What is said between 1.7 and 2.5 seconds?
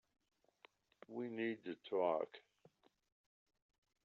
talk.